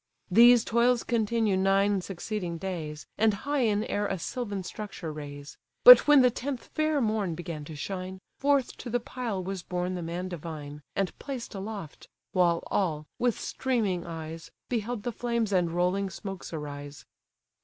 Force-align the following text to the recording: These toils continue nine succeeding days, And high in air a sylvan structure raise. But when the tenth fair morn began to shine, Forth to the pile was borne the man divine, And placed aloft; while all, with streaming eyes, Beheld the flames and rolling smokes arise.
These 0.31 0.65
toils 0.65 1.03
continue 1.03 1.55
nine 1.55 2.01
succeeding 2.01 2.57
days, 2.57 3.05
And 3.19 3.35
high 3.35 3.59
in 3.59 3.83
air 3.83 4.07
a 4.07 4.17
sylvan 4.17 4.63
structure 4.63 5.13
raise. 5.13 5.59
But 5.83 6.07
when 6.07 6.23
the 6.23 6.31
tenth 6.31 6.69
fair 6.73 6.99
morn 7.01 7.35
began 7.35 7.65
to 7.65 7.75
shine, 7.75 8.17
Forth 8.39 8.77
to 8.77 8.89
the 8.89 8.99
pile 8.99 9.43
was 9.43 9.61
borne 9.61 9.93
the 9.93 10.01
man 10.01 10.27
divine, 10.27 10.81
And 10.95 11.15
placed 11.19 11.53
aloft; 11.53 12.07
while 12.31 12.63
all, 12.71 13.05
with 13.19 13.39
streaming 13.39 14.03
eyes, 14.03 14.49
Beheld 14.69 15.03
the 15.03 15.11
flames 15.11 15.53
and 15.53 15.69
rolling 15.69 16.09
smokes 16.09 16.51
arise. 16.51 17.05